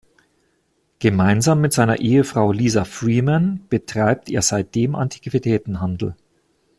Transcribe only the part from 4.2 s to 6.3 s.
er seitdem Antiquitätenhandel.